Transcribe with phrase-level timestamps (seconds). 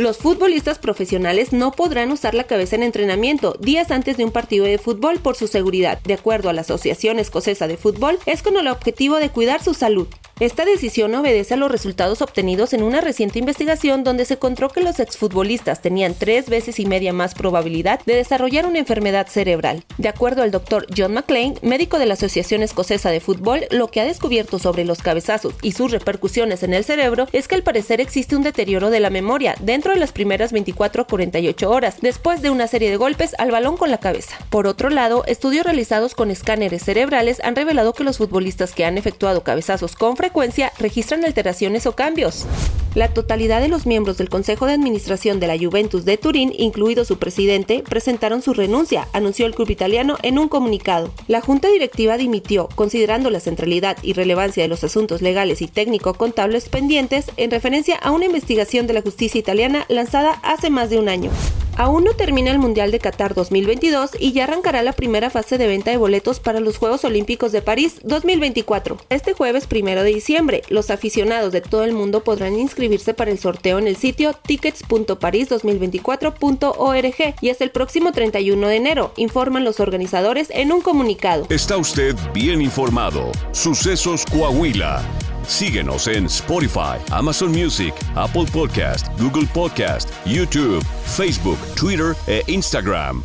[0.00, 4.64] Los futbolistas profesionales no podrán usar la cabeza en entrenamiento días antes de un partido
[4.64, 6.00] de fútbol por su seguridad.
[6.04, 9.74] De acuerdo a la Asociación Escocesa de Fútbol, es con el objetivo de cuidar su
[9.74, 10.08] salud.
[10.40, 14.80] Esta decisión obedece a los resultados obtenidos en una reciente investigación donde se encontró que
[14.80, 19.84] los exfutbolistas tenían tres veces y media más probabilidad de desarrollar una enfermedad cerebral.
[19.98, 24.00] De acuerdo al doctor John McLean, médico de la Asociación Escocesa de Fútbol, lo que
[24.00, 28.00] ha descubierto sobre los cabezazos y sus repercusiones en el cerebro es que al parecer
[28.00, 32.40] existe un deterioro de la memoria dentro de las primeras 24 a 48 horas después
[32.40, 34.38] de una serie de golpes al balón con la cabeza.
[34.48, 38.96] Por otro lado, estudios realizados con escáneres cerebrales han revelado que los futbolistas que han
[38.96, 40.29] efectuado cabezazos con frecuencia
[40.78, 42.46] registran alteraciones o cambios.
[42.94, 47.04] La totalidad de los miembros del Consejo de Administración de la Juventus de Turín, incluido
[47.04, 51.12] su presidente, presentaron su renuncia, anunció el club italiano en un comunicado.
[51.28, 56.68] La junta directiva dimitió, considerando la centralidad y relevancia de los asuntos legales y técnico-contables
[56.68, 61.08] pendientes en referencia a una investigación de la justicia italiana lanzada hace más de un
[61.08, 61.30] año.
[61.80, 65.66] Aún no termina el Mundial de Qatar 2022 y ya arrancará la primera fase de
[65.66, 68.98] venta de boletos para los Juegos Olímpicos de París 2024.
[69.08, 73.38] Este jueves 1 de diciembre, los aficionados de todo el mundo podrán inscribirse para el
[73.38, 80.48] sorteo en el sitio tickets.paris2024.org y hasta el próximo 31 de enero, informan los organizadores
[80.50, 81.46] en un comunicado.
[81.48, 83.32] Está usted bien informado.
[83.52, 85.02] Sucesos Coahuila.
[85.50, 93.24] Síguenos en Spotify, Amazon Music, Apple Podcast, Google Podcast, YouTube, Facebook, Twitter e Instagram.